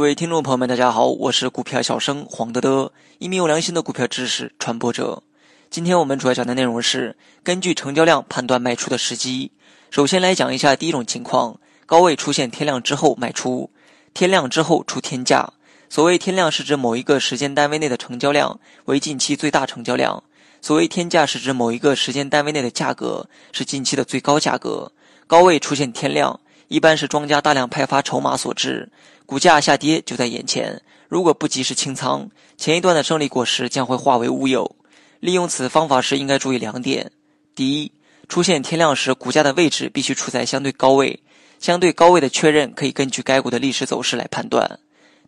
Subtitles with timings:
[0.00, 5.22] 各位听众朋友们，大家好，我是股票小生黄德德，一名有良心的股票知识传播者。
[5.68, 9.52] 今天我们主要讲的内容是根据成交量判断卖出的时机。
[9.90, 13.68] 首先来讲一下第一种情况：高位出现天量之后卖出，
[14.14, 15.52] 天量之后出天价。
[15.90, 20.22] 所谓天量是指某一个时间单位内的成交量为近期最大成交量；
[20.62, 24.90] 所谓天价是指某一个时间单位内的价格是近期的最高价格。
[25.26, 26.40] 高位出现天量。
[26.68, 28.88] 一般是庄家大量派发筹码所致，
[29.30, 30.82] 股价下跌就在眼前。
[31.08, 34.74] 如果不及时清仓，前一段的胜利果实将会化为乌有。
[35.20, 37.12] 利用此方法时，应该注意两点：
[37.54, 37.92] 第一，
[38.28, 41.20] 出现天量时，股价的位置必须处在相对高位，
[41.60, 44.66] 相对高位的确认可以根据该股的历史走势来判断；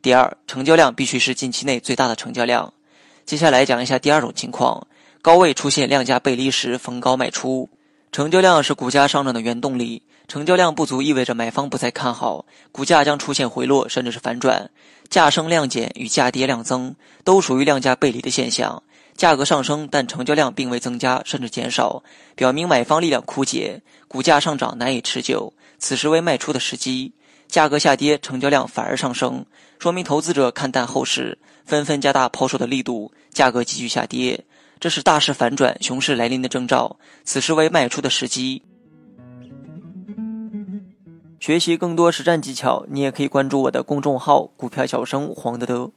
[0.03, 2.75] 第二，成交量必须是近期内最大的成交量。
[3.25, 4.85] 接下来讲一下第二种情况：
[5.23, 7.71] 高位出现量价背离时，逢高卖出。
[8.13, 10.03] 成交量是股价上涨的原动力。
[10.29, 14.71] 成交量不足意味着买方不再看好，股价将出现回落，甚至是反转。
[15.09, 18.83] 价升量减与价跌量增都属于量价背离的现象。
[19.17, 22.03] 价格上升，但成交量并未增加，甚至减少，
[22.35, 25.51] 表明买方力量枯竭，股价上涨难以持久。
[25.79, 27.13] 此时为卖出的时机。
[27.49, 29.45] 价格下跌，成交量反而上升，
[29.79, 34.43] 说明投资者看淡后市，纷纷加大抛售的力度，价格继续下跌。
[34.83, 36.99] 这是大势反转、熊市来临的征兆。
[37.23, 38.61] 此时为卖出的时机。
[41.39, 45.89] 学习更多实战技巧，你也可以关注我的公众号“股票小生黄德德”。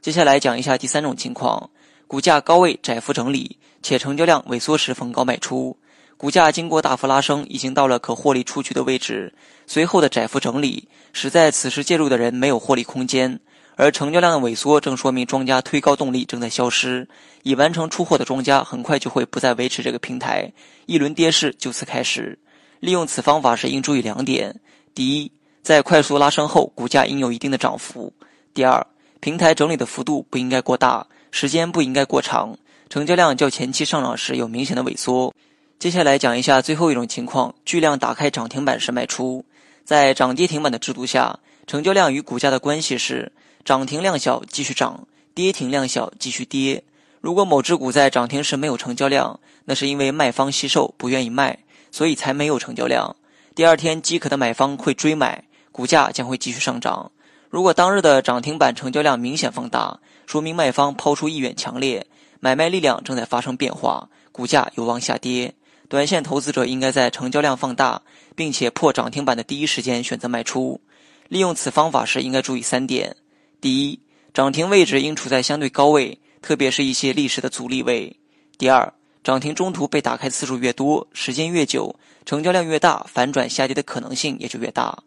[0.00, 1.68] 接下来讲一下第三种情况：
[2.06, 5.76] 股价高位窄幅整理，且成交量萎缩时逢高卖出。
[6.16, 9.34] 股价经过大幅拉升，已经到了可获利出局的位置。
[9.66, 13.38] 随后的窄幅整理，使在此时介入的人没有获利空间。
[13.80, 17.08] 而成交量的萎缩，正说明庄家推高动力正在消失。
[17.44, 20.52] 已完成出货的庄家，很快就会不再维持这个平台，
[20.84, 22.38] 一轮跌势就此开始。
[22.80, 24.54] 利用此方法时，应注意两点。
[24.94, 28.12] 第一，在快速拉升后，股价应有一定的涨幅。
[28.52, 28.86] 第二，
[29.18, 32.54] 平台整理的幅度不应该过大，时间不应该过长，
[32.90, 35.34] 成交量较前期上涨时有明显的萎缩。
[35.78, 39.42] 接下来讲一下最后一种情况：巨量打开涨停板时卖出。
[39.86, 43.32] 在涨跌停板的制度下，成交量与股价的关系是
[43.64, 46.82] 涨停量小继续涨，跌停量小继续跌。
[47.20, 51.58] 如果某只股在涨停时没有成交量，那是因为卖方惜售不愿意卖，
[51.90, 53.14] 所以才没有成交量。
[53.54, 57.12] 第二天饥渴的买方会追买，股价将会继续上涨。
[57.50, 62.06] 如果当日的涨停板成交量明显放大，说明卖方抛出意愿强烈，
[62.38, 65.52] 买卖力量正在发生变化，股价有望下跌。
[65.88, 68.00] 短线投资者应该在成交量放大
[68.36, 70.80] 并且破涨停板的第一时间选择卖出。
[71.28, 73.16] 利用此方法时应该注意三点：
[73.60, 74.00] 第一，
[74.32, 78.16] 涨停位置应处在相对高位，特别是一些历史的阻力位；
[78.56, 78.90] 第二，
[79.22, 81.94] 涨停中途被打开次数越多，时间越久，
[82.24, 84.98] 成交量越大，反转下跌的可能性也就越大。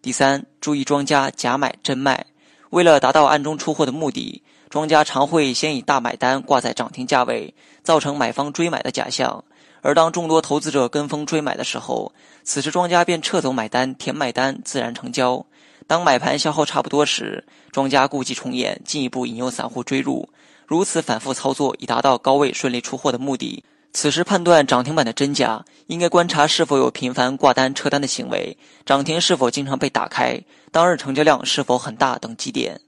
[0.00, 2.24] 第三，注意庄家假买真卖，
[2.70, 7.52] 为了达到暗中出货的目的，庄家常会先以大买单挂在涨停价位，
[7.82, 9.44] 造成买方追买的假象。
[9.80, 15.44] 而当众多投资者跟风追买的时候，此时庄家便撤走买单，填买单，自然成交。
[15.88, 20.28] 当买盘消耗差不多时，庄家故伎重演，进一步引诱散户追入。
[20.66, 23.64] 如此反复操作，以达到高位顺利出货的目的。
[23.94, 30.38] 此时判断涨停板的真假，应该观察是否有频繁挂单撤单的行为，涨停是否经常被打开，
[30.70, 32.78] 当日成交量是否很大等几点。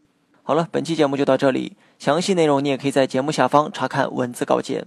[0.43, 4.85] 好了，本期节目就到这里，详细内容你也可以在节目下方查看文字稿件。